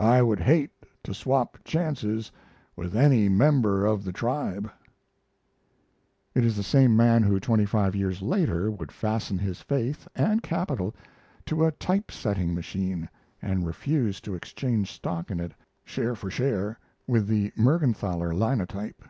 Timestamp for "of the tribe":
3.86-4.68